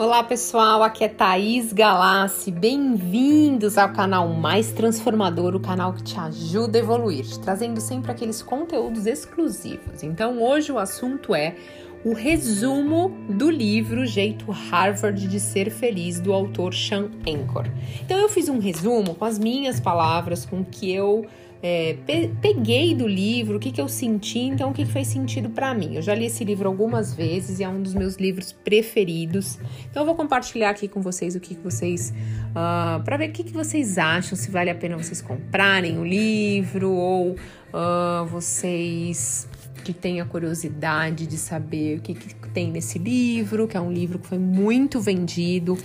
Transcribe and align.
Olá 0.00 0.24
pessoal, 0.24 0.82
aqui 0.82 1.04
é 1.04 1.08
Thaís 1.08 1.74
Galassi. 1.74 2.50
Bem-vindos 2.50 3.76
ao 3.76 3.92
canal 3.92 4.26
mais 4.28 4.72
transformador, 4.72 5.54
o 5.54 5.60
canal 5.60 5.92
que 5.92 6.02
te 6.02 6.18
ajuda 6.18 6.78
a 6.78 6.80
evoluir, 6.80 7.26
trazendo 7.44 7.82
sempre 7.82 8.10
aqueles 8.10 8.40
conteúdos 8.40 9.04
exclusivos. 9.04 10.02
Então 10.02 10.42
hoje 10.42 10.72
o 10.72 10.78
assunto 10.78 11.34
é 11.34 11.54
o 12.02 12.14
resumo 12.14 13.10
do 13.28 13.50
livro 13.50 14.06
Jeito 14.06 14.50
Harvard 14.50 15.28
de 15.28 15.38
Ser 15.38 15.70
Feliz, 15.70 16.18
do 16.18 16.32
autor 16.32 16.72
Sean 16.72 17.10
Anchor. 17.28 17.66
Então 18.02 18.16
eu 18.16 18.30
fiz 18.30 18.48
um 18.48 18.58
resumo 18.58 19.14
com 19.14 19.26
as 19.26 19.38
minhas 19.38 19.80
palavras, 19.80 20.46
com 20.46 20.60
o 20.60 20.64
que 20.64 20.90
eu 20.90 21.26
é, 21.62 21.96
pe 22.06 22.30
peguei 22.40 22.94
do 22.94 23.06
livro, 23.06 23.58
o 23.58 23.60
que, 23.60 23.70
que 23.70 23.80
eu 23.80 23.88
senti, 23.88 24.38
então 24.38 24.70
o 24.70 24.72
que, 24.72 24.84
que 24.84 24.90
fez 24.90 25.08
sentido 25.08 25.50
para 25.50 25.74
mim. 25.74 25.94
Eu 25.94 26.02
já 26.02 26.14
li 26.14 26.26
esse 26.26 26.42
livro 26.42 26.66
algumas 26.66 27.14
vezes 27.14 27.60
e 27.60 27.64
é 27.64 27.68
um 27.68 27.82
dos 27.82 27.94
meus 27.94 28.16
livros 28.16 28.52
preferidos. 28.52 29.58
Então 29.90 30.02
eu 30.02 30.06
vou 30.06 30.14
compartilhar 30.14 30.70
aqui 30.70 30.88
com 30.88 31.02
vocês 31.02 31.34
o 31.34 31.40
que, 31.40 31.54
que 31.54 31.62
vocês. 31.62 32.10
Uh, 32.10 32.56
ah, 32.56 33.02
para 33.04 33.16
ver 33.16 33.28
o 33.28 33.32
que, 33.32 33.44
que 33.44 33.52
vocês 33.52 33.98
acham, 33.98 34.36
se 34.36 34.50
vale 34.50 34.70
a 34.70 34.74
pena 34.74 34.96
vocês 34.96 35.20
comprarem 35.20 35.98
o 35.98 36.04
livro 36.04 36.92
ou 36.92 37.32
uh, 37.32 38.26
vocês 38.26 39.48
que 39.84 39.92
têm 39.92 40.20
a 40.20 40.24
curiosidade 40.24 41.26
de 41.26 41.36
saber 41.36 41.98
o 41.98 42.02
que, 42.02 42.14
que 42.14 42.48
tem 42.50 42.70
nesse 42.70 42.98
livro, 42.98 43.66
que 43.66 43.76
é 43.76 43.80
um 43.80 43.92
livro 43.92 44.18
que 44.18 44.26
foi 44.26 44.38
muito 44.38 45.00
vendido. 45.00 45.76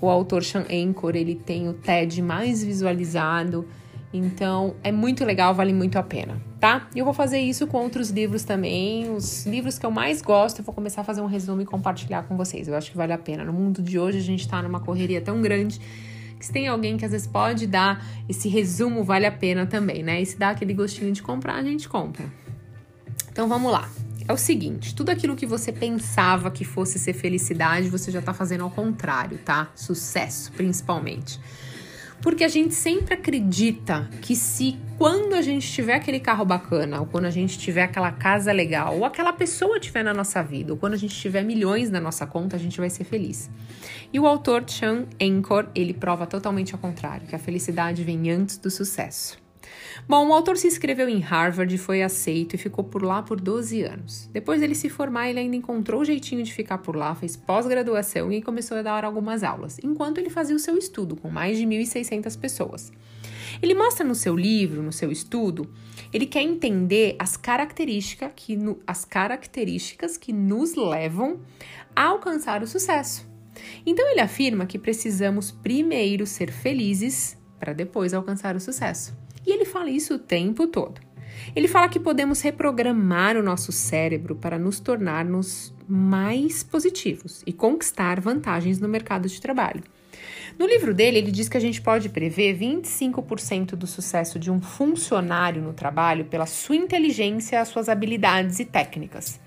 O 0.00 0.08
autor 0.08 0.44
Sean 0.44 0.64
Anchor, 0.70 1.16
ele 1.16 1.34
tem 1.34 1.68
o 1.68 1.72
TED 1.72 2.22
mais 2.22 2.62
visualizado 2.62 3.66
então 4.12 4.74
é 4.82 4.90
muito 4.90 5.24
legal, 5.24 5.54
vale 5.54 5.72
muito 5.72 5.96
a 5.96 6.02
pena, 6.02 6.40
tá? 6.58 6.88
E 6.94 6.98
eu 6.98 7.04
vou 7.04 7.14
fazer 7.14 7.38
isso 7.38 7.66
com 7.66 7.78
outros 7.78 8.10
livros 8.10 8.42
também. 8.42 9.08
Os 9.14 9.46
livros 9.46 9.78
que 9.78 9.86
eu 9.86 9.90
mais 9.90 10.20
gosto, 10.20 10.58
eu 10.58 10.64
vou 10.64 10.74
começar 10.74 11.02
a 11.02 11.04
fazer 11.04 11.20
um 11.20 11.26
resumo 11.26 11.62
e 11.62 11.64
compartilhar 11.64 12.24
com 12.24 12.36
vocês. 12.36 12.66
Eu 12.66 12.74
acho 12.74 12.90
que 12.90 12.96
vale 12.96 13.12
a 13.12 13.18
pena. 13.18 13.44
No 13.44 13.52
mundo 13.52 13.80
de 13.80 13.98
hoje 13.98 14.18
a 14.18 14.22
gente 14.22 14.48
tá 14.48 14.60
numa 14.60 14.80
correria 14.80 15.20
tão 15.20 15.40
grande 15.40 15.80
que 16.38 16.46
se 16.46 16.52
tem 16.52 16.66
alguém 16.66 16.96
que 16.96 17.04
às 17.04 17.12
vezes 17.12 17.26
pode 17.26 17.66
dar 17.66 18.04
esse 18.28 18.48
resumo, 18.48 19.04
vale 19.04 19.26
a 19.26 19.32
pena 19.32 19.66
também, 19.66 20.02
né? 20.02 20.20
E 20.20 20.26
se 20.26 20.36
dá 20.36 20.50
aquele 20.50 20.74
gostinho 20.74 21.12
de 21.12 21.22
comprar, 21.22 21.54
a 21.54 21.62
gente 21.62 21.88
compra. 21.88 22.24
Então 23.30 23.46
vamos 23.46 23.70
lá. 23.70 23.88
É 24.26 24.32
o 24.32 24.36
seguinte, 24.36 24.94
tudo 24.94 25.10
aquilo 25.10 25.36
que 25.36 25.46
você 25.46 25.70
pensava 25.72 26.50
que 26.50 26.64
fosse 26.64 26.98
ser 26.98 27.12
felicidade, 27.12 27.88
você 27.88 28.10
já 28.10 28.22
tá 28.22 28.32
fazendo 28.32 28.64
ao 28.64 28.70
contrário, 28.70 29.38
tá? 29.38 29.70
Sucesso, 29.74 30.50
principalmente. 30.52 31.38
Porque 32.22 32.44
a 32.44 32.48
gente 32.48 32.74
sempre 32.74 33.14
acredita 33.14 34.08
que 34.20 34.36
se 34.36 34.78
quando 34.98 35.34
a 35.34 35.40
gente 35.40 35.66
tiver 35.72 35.94
aquele 35.94 36.20
carro 36.20 36.44
bacana, 36.44 37.00
ou 37.00 37.06
quando 37.06 37.24
a 37.24 37.30
gente 37.30 37.58
tiver 37.58 37.82
aquela 37.82 38.12
casa 38.12 38.52
legal, 38.52 38.98
ou 38.98 39.04
aquela 39.06 39.32
pessoa 39.32 39.80
tiver 39.80 40.02
na 40.02 40.12
nossa 40.12 40.42
vida, 40.42 40.72
ou 40.72 40.78
quando 40.78 40.92
a 40.92 40.98
gente 40.98 41.18
tiver 41.18 41.42
milhões 41.42 41.90
na 41.90 41.98
nossa 41.98 42.26
conta, 42.26 42.56
a 42.56 42.58
gente 42.58 42.78
vai 42.78 42.90
ser 42.90 43.04
feliz. 43.04 43.50
E 44.12 44.20
o 44.20 44.26
autor 44.26 44.64
Chan 44.68 45.06
Anchor, 45.20 45.68
ele 45.74 45.94
prova 45.94 46.26
totalmente 46.26 46.74
ao 46.74 46.78
contrário, 46.78 47.26
que 47.26 47.34
a 47.34 47.38
felicidade 47.38 48.04
vem 48.04 48.30
antes 48.30 48.58
do 48.58 48.70
sucesso. 48.70 49.38
Bom, 50.08 50.28
o 50.28 50.32
autor 50.32 50.56
se 50.56 50.66
inscreveu 50.66 51.08
em 51.08 51.20
Harvard, 51.20 51.76
foi 51.78 52.02
aceito 52.02 52.54
e 52.54 52.58
ficou 52.58 52.82
por 52.84 53.02
lá 53.02 53.22
por 53.22 53.40
12 53.40 53.82
anos. 53.82 54.28
Depois 54.32 54.60
dele 54.60 54.74
se 54.74 54.88
formar, 54.88 55.28
ele 55.28 55.40
ainda 55.40 55.56
encontrou 55.56 56.00
o 56.00 56.04
jeitinho 56.04 56.42
de 56.42 56.52
ficar 56.52 56.78
por 56.78 56.96
lá, 56.96 57.14
fez 57.14 57.36
pós-graduação 57.36 58.32
e 58.32 58.42
começou 58.42 58.78
a 58.78 58.82
dar 58.82 59.04
algumas 59.04 59.42
aulas, 59.42 59.78
enquanto 59.82 60.18
ele 60.18 60.30
fazia 60.30 60.56
o 60.56 60.58
seu 60.58 60.76
estudo 60.76 61.16
com 61.16 61.30
mais 61.30 61.58
de 61.58 61.64
1.600 61.64 62.38
pessoas. 62.38 62.92
Ele 63.62 63.74
mostra 63.74 64.06
no 64.06 64.14
seu 64.14 64.36
livro, 64.36 64.82
no 64.82 64.92
seu 64.92 65.10
estudo, 65.10 65.68
ele 66.12 66.26
quer 66.26 66.42
entender 66.42 67.16
as 67.18 67.36
características 67.36 68.32
que, 68.34 68.58
as 68.86 69.04
características 69.04 70.16
que 70.16 70.32
nos 70.32 70.74
levam 70.74 71.40
a 71.94 72.04
alcançar 72.04 72.62
o 72.62 72.66
sucesso. 72.66 73.28
Então 73.84 74.08
ele 74.10 74.20
afirma 74.20 74.66
que 74.66 74.78
precisamos 74.78 75.50
primeiro 75.50 76.26
ser 76.26 76.50
felizes 76.50 77.36
para 77.58 77.72
depois 77.72 78.14
alcançar 78.14 78.56
o 78.56 78.60
sucesso. 78.60 79.14
E 79.50 79.52
ele 79.52 79.64
fala 79.64 79.90
isso 79.90 80.14
o 80.14 80.18
tempo 80.18 80.68
todo. 80.68 81.00
Ele 81.56 81.66
fala 81.66 81.88
que 81.88 81.98
podemos 81.98 82.40
reprogramar 82.40 83.36
o 83.36 83.42
nosso 83.42 83.72
cérebro 83.72 84.36
para 84.36 84.56
nos 84.56 84.78
tornarmos 84.78 85.74
mais 85.88 86.62
positivos 86.62 87.42
e 87.44 87.52
conquistar 87.52 88.20
vantagens 88.20 88.78
no 88.78 88.86
mercado 88.86 89.28
de 89.28 89.40
trabalho. 89.40 89.82
No 90.56 90.68
livro 90.68 90.94
dele, 90.94 91.18
ele 91.18 91.32
diz 91.32 91.48
que 91.48 91.56
a 91.56 91.60
gente 91.60 91.82
pode 91.82 92.08
prever 92.10 92.56
25% 92.56 93.70
do 93.70 93.88
sucesso 93.88 94.38
de 94.38 94.52
um 94.52 94.60
funcionário 94.60 95.60
no 95.60 95.72
trabalho 95.72 96.26
pela 96.26 96.46
sua 96.46 96.76
inteligência, 96.76 97.60
as 97.60 97.66
suas 97.66 97.88
habilidades 97.88 98.60
e 98.60 98.64
técnicas. 98.64 99.40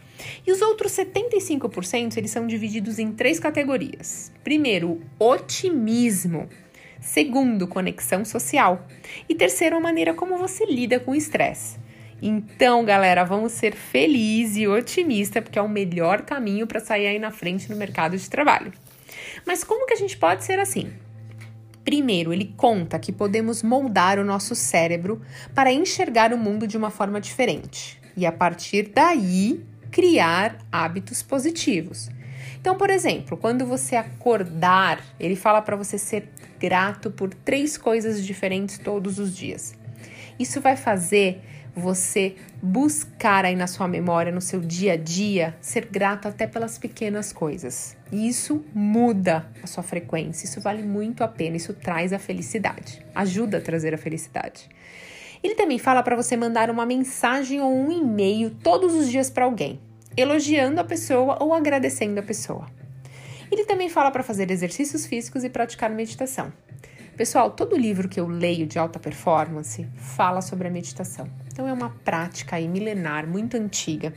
E 0.45 0.51
os 0.51 0.61
outros 0.61 0.91
75% 0.91 2.17
eles 2.17 2.31
são 2.31 2.45
divididos 2.45 2.99
em 2.99 3.13
três 3.13 3.39
categorias. 3.39 4.33
Primeiro, 4.43 4.99
otimismo. 5.17 6.49
Segundo, 7.03 7.67
conexão 7.67 8.23
social. 8.23 8.87
E 9.27 9.35
terceiro, 9.35 9.75
a 9.75 9.79
maneira 9.79 10.13
como 10.13 10.37
você 10.37 10.65
lida 10.65 11.01
com 11.01 11.11
o 11.11 11.15
estresse. 11.15 11.77
Então, 12.21 12.85
galera, 12.85 13.25
vamos 13.25 13.51
ser 13.51 13.75
felizes 13.75 14.55
e 14.55 14.67
otimistas, 14.67 15.43
porque 15.43 15.59
é 15.59 15.61
o 15.61 15.67
melhor 15.67 16.21
caminho 16.21 16.65
para 16.65 16.79
sair 16.79 17.07
aí 17.07 17.19
na 17.19 17.29
frente 17.29 17.69
no 17.69 17.75
mercado 17.75 18.17
de 18.17 18.29
trabalho. 18.29 18.71
Mas 19.45 19.65
como 19.65 19.85
que 19.85 19.93
a 19.93 19.97
gente 19.97 20.15
pode 20.15 20.45
ser 20.45 20.57
assim? 20.59 20.93
Primeiro, 21.83 22.31
ele 22.31 22.53
conta 22.55 22.97
que 22.97 23.11
podemos 23.11 23.61
moldar 23.61 24.17
o 24.17 24.23
nosso 24.23 24.55
cérebro 24.55 25.21
para 25.53 25.73
enxergar 25.73 26.33
o 26.33 26.37
mundo 26.37 26.65
de 26.65 26.77
uma 26.77 26.89
forma 26.89 27.19
diferente 27.19 28.01
e 28.15 28.25
a 28.25 28.31
partir 28.31 28.93
daí 28.95 29.61
criar 29.91 30.57
hábitos 30.71 31.21
positivos. 31.21 32.09
Então, 32.63 32.77
por 32.77 32.89
exemplo, 32.89 33.35
quando 33.35 33.65
você 33.65 33.93
acordar, 33.93 35.03
ele 35.19 35.35
fala 35.35 35.61
para 35.61 35.75
você 35.75 35.97
ser 35.97 36.29
grato 36.57 37.11
por 37.11 37.33
três 37.33 37.77
coisas 37.77 38.25
diferentes 38.25 38.77
todos 38.77 39.19
os 39.19 39.35
dias. 39.35 39.75
Isso 40.39 40.61
vai 40.61 40.77
fazer 40.77 41.41
você 41.75 42.37
buscar 42.61 43.43
aí 43.43 43.53
na 43.53 43.67
sua 43.67 43.85
memória, 43.85 44.31
no 44.31 44.39
seu 44.39 44.61
dia 44.61 44.93
a 44.93 44.95
dia, 44.95 45.57
ser 45.59 45.87
grato 45.87 46.25
até 46.25 46.47
pelas 46.47 46.77
pequenas 46.77 47.33
coisas. 47.33 47.97
E 48.09 48.29
isso 48.29 48.63
muda 48.73 49.45
a 49.61 49.67
sua 49.67 49.83
frequência, 49.83 50.45
isso 50.45 50.61
vale 50.61 50.83
muito 50.83 51.21
a 51.21 51.27
pena, 51.27 51.57
isso 51.57 51.73
traz 51.73 52.13
a 52.13 52.17
felicidade, 52.17 53.05
ajuda 53.13 53.57
a 53.57 53.61
trazer 53.61 53.93
a 53.93 53.97
felicidade. 53.97 54.69
Ele 55.43 55.55
também 55.55 55.77
fala 55.77 56.01
para 56.01 56.15
você 56.15 56.37
mandar 56.37 56.69
uma 56.69 56.85
mensagem 56.85 57.59
ou 57.59 57.75
um 57.75 57.91
e-mail 57.91 58.51
todos 58.51 58.93
os 58.93 59.09
dias 59.09 59.29
para 59.29 59.43
alguém 59.43 59.81
elogiando 60.15 60.79
a 60.79 60.83
pessoa 60.83 61.37
ou 61.39 61.53
agradecendo 61.53 62.19
a 62.19 62.23
pessoa. 62.23 62.65
Ele 63.51 63.65
também 63.65 63.89
fala 63.89 64.11
para 64.11 64.23
fazer 64.23 64.49
exercícios 64.49 65.05
físicos 65.05 65.43
e 65.43 65.49
praticar 65.49 65.89
meditação. 65.89 66.51
Pessoal, 67.15 67.51
todo 67.51 67.77
livro 67.77 68.09
que 68.09 68.19
eu 68.19 68.27
leio 68.27 68.65
de 68.65 68.79
alta 68.79 68.97
performance 68.97 69.87
fala 69.95 70.41
sobre 70.41 70.67
a 70.67 70.71
meditação. 70.71 71.29
Então 71.51 71.67
é 71.67 71.71
uma 71.71 71.91
prática 72.03 72.55
aí 72.55 72.67
milenar, 72.67 73.27
muito 73.27 73.55
antiga, 73.55 74.11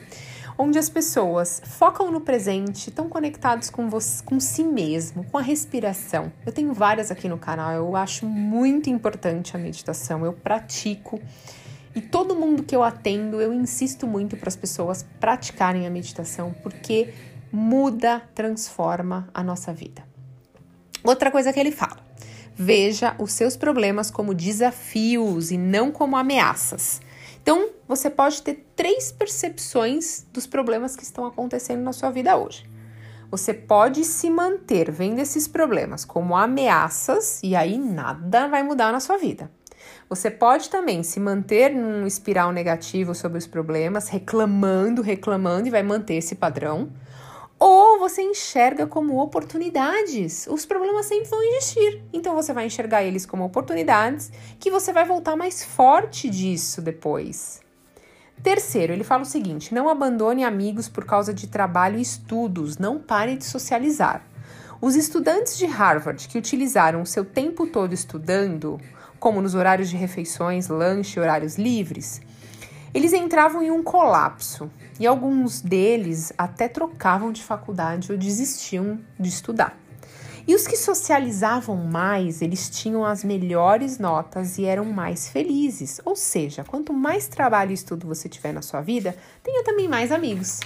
onde 0.57 0.79
as 0.79 0.89
pessoas 0.89 1.61
focam 1.67 2.11
no 2.11 2.23
presente, 2.23 2.89
estão 2.89 3.07
conectados 3.07 3.69
com 3.69 3.91
você, 3.91 4.25
com 4.25 4.41
si 4.41 4.65
mesmo, 4.65 5.25
com 5.25 5.37
a 5.37 5.43
respiração. 5.43 6.33
Eu 6.47 6.53
tenho 6.53 6.73
várias 6.73 7.11
aqui 7.11 7.29
no 7.29 7.37
canal, 7.37 7.73
eu 7.73 7.95
acho 7.95 8.25
muito 8.25 8.89
importante 8.89 9.55
a 9.55 9.59
meditação, 9.59 10.25
eu 10.25 10.33
pratico 10.33 11.21
e 11.97 12.01
todo 12.03 12.37
mundo 12.37 12.63
que 12.63 12.77
eu 12.77 12.83
atendo, 12.83 13.41
eu 13.41 13.55
insisto 13.55 14.07
muito 14.07 14.37
para 14.37 14.51
as 14.51 14.55
pessoas 14.55 15.03
praticarem 15.19 15.87
a 15.87 15.91
meditação, 15.91 16.55
porque 16.63 17.15
muda, 17.51 18.21
transforma 18.35 19.31
a 19.33 19.43
nossa 19.43 19.73
vida. 19.73 20.05
Outra 21.03 21.31
coisa 21.31 21.55
que 21.55 21.59
ele 21.59 21.73
fala: 21.73 21.97
veja 22.55 23.17
os 23.19 23.33
seus 23.33 23.57
problemas 23.57 24.11
como 24.11 24.35
desafios 24.35 25.51
e 25.51 25.57
não 25.57 25.91
como 25.91 26.19
ameaças. 26.19 27.01
Então, 27.41 27.71
você 27.89 28.11
pode 28.11 28.43
ter 28.43 28.67
três 28.77 29.11
percepções 29.11 30.27
dos 30.31 30.47
problemas 30.47 30.97
que 30.97 31.03
estão 31.03 31.25
acontecendo 31.25 31.81
na 31.81 31.95
sua 31.95 32.11
vida 32.11 32.37
hoje. 32.37 32.69
Você 33.31 33.55
pode 33.55 34.05
se 34.05 34.29
manter 34.29 34.91
vendo 34.91 35.21
esses 35.21 35.49
problemas 35.49 36.05
como 36.05 36.37
ameaças 36.37 37.41
e 37.43 37.57
aí 37.57 37.79
nada 37.79 38.49
vai 38.49 38.63
mudar 38.63 38.93
na 38.93 39.01
sua 39.01 39.17
vida. 39.17 39.51
Você 40.09 40.31
pode 40.31 40.71
também 40.71 41.03
se 41.03 41.19
manter 41.19 41.75
num 41.75 42.07
espiral 42.07 42.53
negativo 42.53 43.15
sobre 43.15 43.39
os 43.39 43.47
problemas, 43.47 44.09
reclamando, 44.09 45.03
reclamando 45.03 45.69
e 45.69 45.71
vai 45.71 45.83
manter 45.83 46.15
esse 46.15 46.35
padrão. 46.35 46.91
Ou 47.59 47.99
você 47.99 48.23
enxerga 48.23 48.87
como 48.87 49.21
oportunidades. 49.21 50.47
Os 50.47 50.67
problemas 50.67 51.07
sempre 51.07 51.29
vão 51.29 51.43
existir. 51.43 52.03
Então 52.13 52.35
você 52.35 52.53
vai 52.53 52.67
enxergar 52.67 53.03
eles 53.03 53.25
como 53.25 53.45
oportunidades 53.45 54.31
que 54.61 54.71
você 54.71 54.93
vai 54.93 55.05
voltar 55.05 55.37
mais 55.37 55.65
forte 55.65 56.29
disso 56.29 56.83
depois. 56.83 57.61
Terceiro, 58.43 58.93
ele 58.93 59.05
fala 59.05 59.23
o 59.23 59.27
seguinte: 59.27 59.75
não 59.75 59.89
abandone 59.89 60.45
amigos 60.45 60.89
por 60.89 61.05
causa 61.05 61.33
de 61.33 61.47
trabalho 61.47 61.99
e 61.99 62.03
estudos, 62.03 62.79
não 62.79 62.99
pare 62.99 63.37
de 63.37 63.45
socializar. 63.45 64.23
Os 64.81 64.95
estudantes 64.95 65.57
de 65.57 65.65
Harvard 65.65 66.29
que 66.29 66.37
utilizaram 66.37 67.01
o 67.01 67.07
seu 67.07 67.25
tempo 67.25 67.67
todo 67.67 67.95
estudando 67.95 68.79
como 69.19 69.41
nos 69.41 69.55
horários 69.55 69.89
de 69.89 69.97
refeições, 69.97 70.69
lanche, 70.69 71.19
horários 71.19 71.57
livres, 71.57 72.21
eles 72.95 73.13
entravam 73.13 73.63
em 73.63 73.71
um 73.71 73.83
colapso 73.83 74.71
e 74.99 75.07
alguns 75.07 75.61
deles 75.61 76.33
até 76.39 76.69
trocavam 76.69 77.31
de 77.31 77.43
faculdade 77.43 78.11
ou 78.11 78.19
desistiam 78.19 78.99
de 79.19 79.29
estudar. 79.29 79.79
E 80.49 80.55
os 80.55 80.67
que 80.67 80.77
socializavam 80.77 81.77
mais, 81.77 82.41
eles 82.41 82.71
tinham 82.71 83.05
as 83.05 83.25
melhores 83.25 83.99
notas 83.99 84.59
e 84.59 84.65
eram 84.65 84.85
mais 84.85 85.29
felizes. 85.29 86.01
Ou 86.05 86.15
seja, 86.15 86.63
quanto 86.63 86.93
mais 86.93 87.27
trabalho 87.27 87.73
e 87.73 87.75
estudo 87.75 88.07
você 88.07 88.29
tiver 88.29 88.53
na 88.53 88.63
sua 88.63 88.81
vida, 88.81 89.17
tenha 89.43 89.65
também 89.65 89.89
mais 89.89 90.13
amigos. 90.13 90.61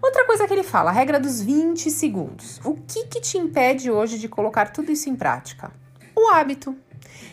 Outra 0.00 0.24
coisa 0.26 0.46
que 0.46 0.52
ele 0.52 0.62
fala, 0.62 0.90
a 0.90 0.92
regra 0.92 1.18
dos 1.18 1.40
20 1.40 1.90
segundos. 1.90 2.60
O 2.64 2.74
que, 2.74 3.06
que 3.06 3.20
te 3.20 3.36
impede 3.36 3.90
hoje 3.90 4.18
de 4.18 4.28
colocar 4.28 4.66
tudo 4.66 4.92
isso 4.92 5.10
em 5.10 5.16
prática? 5.16 5.72
O 6.14 6.28
hábito. 6.28 6.76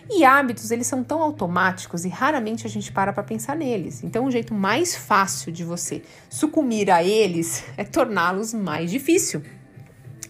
E 0.09 0.25
hábitos, 0.25 0.71
eles 0.71 0.87
são 0.87 1.03
tão 1.03 1.21
automáticos 1.21 2.03
e 2.03 2.09
raramente 2.09 2.67
a 2.67 2.69
gente 2.69 2.91
para 2.91 3.13
para 3.13 3.23
pensar 3.23 3.55
neles. 3.55 4.03
Então, 4.03 4.25
o 4.25 4.31
jeito 4.31 4.53
mais 4.53 4.95
fácil 4.95 5.51
de 5.51 5.63
você 5.63 6.01
sucumbir 6.29 6.89
a 6.91 7.03
eles 7.03 7.63
é 7.77 7.83
torná-los 7.83 8.53
mais 8.53 8.91
difícil. 8.91 9.41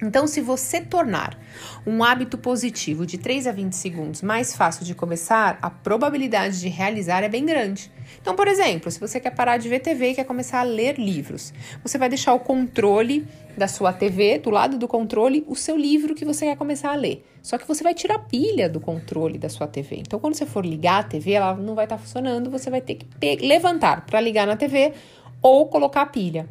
Então, 0.02 0.26
se 0.26 0.42
você 0.42 0.82
tornar 0.82 1.38
um 1.86 2.04
hábito 2.04 2.38
positivo 2.38 3.06
de 3.06 3.20
3 3.20 3.46
a 3.46 3.52
20 3.52 3.74
segundos 3.74 4.22
mais 4.24 4.56
fácil 4.56 4.84
de 4.84 4.96
começar, 4.96 5.60
a 5.62 5.70
probabilidade 5.70 6.60
de 6.60 6.70
realizar 6.70 7.24
é 7.24 7.30
bem 7.30 7.46
grande. 7.46 7.92
Então, 8.20 8.36
por 8.36 8.48
exemplo, 8.48 8.90
se 8.90 9.00
você 9.00 9.20
quer 9.20 9.30
parar 9.30 9.58
de 9.58 9.70
ver 9.70 9.80
TV 9.80 10.10
e 10.10 10.16
quer 10.16 10.24
começar 10.24 10.60
a 10.60 10.64
ler 10.64 10.98
livros, 10.98 11.54
você 11.84 11.98
vai 11.98 12.10
deixar 12.10 12.34
o 12.34 12.40
controle 12.40 13.28
da 13.56 13.68
sua 13.68 13.94
TV, 13.94 14.40
do 14.40 14.50
lado 14.50 14.78
do 14.78 14.88
controle, 14.88 15.46
o 15.48 15.56
seu 15.56 15.78
livro 15.78 16.16
que 16.16 16.26
você 16.26 16.46
quer 16.46 16.58
começar 16.58 16.92
a 16.92 16.96
ler. 16.96 17.26
Só 17.44 17.58
que 17.58 17.68
você 17.68 17.84
vai 17.84 17.94
tirar 17.94 18.16
a 18.16 18.20
pilha 18.20 18.68
do 18.68 18.80
controle 18.80 19.38
da 19.38 19.50
sua 19.50 19.68
TV. 19.68 19.98
Então, 19.98 20.20
quando 20.20 20.34
você 20.34 20.46
for 20.46 20.66
ligar 20.66 21.02
a 21.02 21.04
TV, 21.04 21.34
ela 21.34 21.54
não 21.56 21.76
vai 21.76 21.86
estar 21.86 21.98
funcionando, 21.98 22.50
você 22.50 22.70
vai 22.70 22.82
ter 22.82 22.96
que 22.96 23.36
levantar 23.46 24.06
para 24.06 24.20
ligar 24.20 24.48
na 24.48 24.56
TV 24.56 24.94
ou 25.42 25.68
colocar 25.68 26.02
a 26.02 26.06
pilha. 26.08 26.50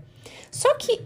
Só 0.50 0.74
que 0.74 1.00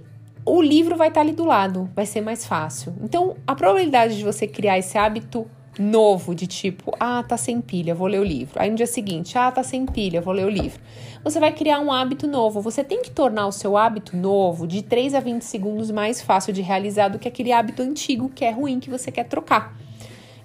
o 0.47 0.61
livro 0.61 0.97
vai 0.97 1.09
estar 1.09 1.21
ali 1.21 1.33
do 1.33 1.45
lado, 1.45 1.89
vai 1.95 2.07
ser 2.07 2.21
mais 2.21 2.45
fácil. 2.45 2.95
Então, 3.03 3.37
a 3.47 3.55
probabilidade 3.55 4.17
de 4.17 4.25
você 4.25 4.47
criar 4.47 4.79
esse 4.79 4.99
hábito 4.99 5.47
novo 5.79 6.35
de 6.35 6.47
tipo, 6.47 6.95
ah, 7.01 7.25
tá 7.27 7.37
sem 7.37 7.61
pilha, 7.61 7.95
vou 7.95 8.07
ler 8.07 8.21
o 8.21 8.25
livro. 8.25 8.61
Aí 8.61 8.71
no 8.71 8.77
dia 8.77 8.87
seguinte, 8.87 9.37
ah, 9.37 9.51
tá 9.51 9.63
sem 9.63 9.87
pilha, 9.87 10.21
vou 10.21 10.33
ler 10.33 10.47
o 10.47 10.51
livro. 10.51 10.81
Você 11.23 11.41
vai 11.41 11.53
criar 11.53 11.81
um 11.81 11.91
hábito 11.91 12.27
novo. 12.27 12.61
Você 12.61 12.85
tem 12.85 13.03
que 13.03 13.11
tornar 13.11 13.47
o 13.47 13.53
seu 13.53 13.77
hábito 13.77 14.17
novo 14.17 14.67
de 14.67 14.83
3 14.83 15.15
a 15.15 15.21
20 15.21 15.43
segundos 15.43 15.91
mais 15.91 16.21
fácil 16.21 16.53
de 16.53 16.63
realizar 16.63 17.09
do 17.09 17.19
que 17.19 17.27
aquele 17.27 17.51
hábito 17.51 17.83
antigo 17.83 18.29
que 18.29 18.45
é 18.45 18.51
ruim 18.51 18.79
que 18.79 18.91
você 18.91 19.11
quer 19.11 19.25
trocar. 19.25 19.77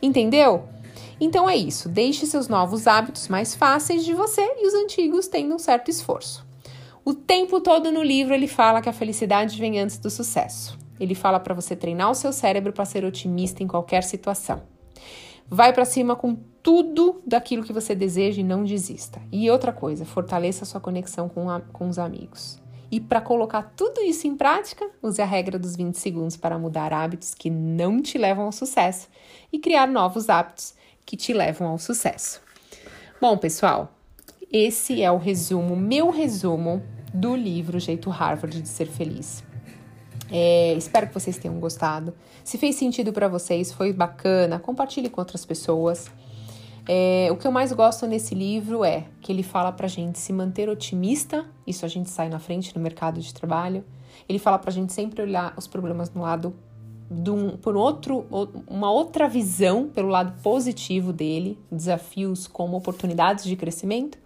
Entendeu? 0.02 0.64
Então 1.20 1.50
é 1.50 1.56
isso. 1.56 1.90
Deixe 1.90 2.26
seus 2.26 2.48
novos 2.48 2.88
hábitos 2.88 3.28
mais 3.28 3.54
fáceis 3.54 4.06
de 4.06 4.14
você 4.14 4.42
e 4.42 4.66
os 4.66 4.74
antigos 4.74 5.28
tendo 5.28 5.54
um 5.54 5.60
certo 5.60 5.92
esforço. 5.92 6.49
O 7.10 7.14
tempo 7.16 7.60
todo 7.60 7.92
no 7.92 8.04
livro 8.04 8.36
ele 8.36 8.48
fala 8.48 8.84
que 8.84 8.88
a 8.88 8.94
felicidade 8.94 9.60
vem 9.60 9.80
antes 9.80 9.98
do 9.98 10.12
sucesso. 10.12 10.78
Ele 11.00 11.16
fala 11.16 11.40
para 11.40 11.56
você 11.56 11.76
treinar 11.76 12.12
o 12.12 12.14
seu 12.14 12.32
cérebro 12.32 12.72
para 12.72 12.86
ser 12.86 13.04
otimista 13.04 13.64
em 13.64 13.68
qualquer 13.68 14.04
situação. 14.04 14.62
Vai 15.48 15.74
para 15.74 15.86
cima 15.86 16.16
com 16.16 16.36
tudo 16.62 17.20
daquilo 17.26 17.64
que 17.64 17.74
você 17.74 17.96
deseja 17.96 18.42
e 18.42 18.44
não 18.44 18.64
desista. 18.64 19.20
E 19.32 19.50
outra 19.50 19.74
coisa, 19.74 20.06
fortaleça 20.06 20.66
sua 20.66 20.80
conexão 20.80 21.28
com, 21.28 21.50
a, 21.50 21.62
com 21.62 21.90
os 21.90 21.98
amigos. 21.98 22.62
E 22.92 23.00
para 23.00 23.22
colocar 23.22 23.74
tudo 23.76 24.02
isso 24.02 24.28
em 24.28 24.36
prática, 24.36 24.88
use 25.02 25.20
a 25.20 25.26
regra 25.26 25.58
dos 25.58 25.76
20 25.76 25.96
segundos 25.96 26.38
para 26.38 26.60
mudar 26.60 26.94
hábitos 26.94 27.34
que 27.34 27.50
não 27.50 28.04
te 28.04 28.20
levam 28.20 28.46
ao 28.46 28.52
sucesso 28.52 29.08
e 29.52 29.58
criar 29.58 29.88
novos 29.88 30.30
hábitos 30.30 30.76
que 31.08 31.18
te 31.18 31.34
levam 31.34 31.70
ao 31.70 31.80
sucesso. 31.80 32.40
Bom, 33.20 33.36
pessoal, 33.36 33.96
esse 34.52 35.02
é 35.02 35.12
o 35.12 35.18
resumo, 35.18 35.76
meu 35.76 36.12
resumo 36.12 36.84
do 37.14 37.36
livro 37.36 37.80
Jeito 37.80 38.10
Harvard 38.10 38.62
de 38.62 38.68
Ser 38.68 38.88
Feliz. 38.88 39.44
É, 40.32 40.74
espero 40.74 41.08
que 41.08 41.14
vocês 41.14 41.38
tenham 41.38 41.60
gostado. 41.60 42.14
Se 42.44 42.58
fez 42.58 42.76
sentido 42.76 43.12
para 43.12 43.28
vocês, 43.28 43.72
foi 43.72 43.92
bacana, 43.92 44.60
compartilhe 44.60 45.10
com 45.10 45.20
outras 45.22 45.46
pessoas. 45.46 46.12
É, 46.88 47.30
o 47.32 47.36
que 47.36 47.46
eu 47.46 47.52
mais 47.52 47.72
gosto 47.72 48.08
nesse 48.08 48.34
livro 48.34 48.84
é 48.84 49.06
que 49.22 49.32
ele 49.32 49.44
fala 49.44 49.72
pra 49.72 49.88
gente 49.88 50.20
se 50.20 50.34
manter 50.34 50.70
otimista, 50.70 51.46
isso 51.66 51.86
a 51.86 51.88
gente 51.88 52.10
sai 52.10 52.30
na 52.30 52.40
frente 52.40 52.76
no 52.76 52.82
mercado 52.82 53.20
de 53.20 53.34
trabalho. 53.34 53.84
Ele 54.28 54.40
fala 54.40 54.60
pra 54.60 54.72
gente 54.72 54.94
sempre 54.94 55.22
olhar 55.22 55.54
os 55.58 55.68
problemas 55.68 56.12
no 56.14 56.22
lado 56.22 56.54
um, 57.12 57.58
por 57.58 57.76
outro, 57.76 58.26
uma 58.68 58.92
outra 58.92 59.28
visão, 59.28 59.90
pelo 59.90 60.10
lado 60.10 60.40
positivo 60.44 61.12
dele, 61.12 61.58
desafios 61.72 62.48
como 62.48 62.78
oportunidades 62.78 63.46
de 63.46 63.56
crescimento 63.56 64.18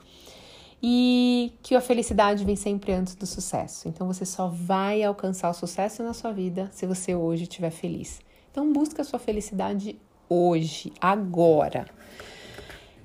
e 0.86 1.54
que 1.64 1.76
a 1.76 1.82
felicidade 1.82 2.44
vem 2.44 2.58
sempre 2.58 2.92
antes 2.92 3.16
do 3.16 3.26
sucesso. 3.26 3.88
Então 3.88 4.06
você 4.06 4.26
só 4.26 4.50
vai 4.50 5.02
alcançar 5.02 5.50
o 5.50 5.54
sucesso 5.54 6.04
na 6.04 6.14
sua 6.14 6.34
vida 6.34 6.70
se 6.74 6.86
você 6.86 7.16
hoje 7.16 7.44
estiver 7.44 7.70
feliz. 7.70 8.20
Então 8.52 8.74
busca 8.74 9.02
a 9.02 9.06
sua 9.06 9.18
felicidade 9.18 9.98
hoje, 10.28 10.92
agora. 11.00 11.86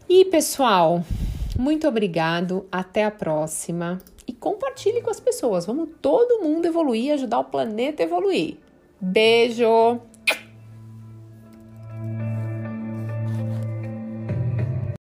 E 0.09 0.25
pessoal, 0.25 1.05
muito 1.57 1.87
obrigado, 1.87 2.67
até 2.73 3.05
a 3.05 3.11
próxima 3.13 3.99
e 4.27 4.33
compartilhe 4.33 5.01
com 5.01 5.11
as 5.11 5.21
pessoas. 5.21 5.65
Vamos 5.65 5.91
todo 6.03 6.43
mundo 6.43 6.67
evoluir, 6.67 7.13
ajudar 7.15 7.39
o 7.39 7.45
planeta 7.45 8.03
a 8.03 8.07
evoluir. 8.07 8.57
Beijo! 9.01 10.01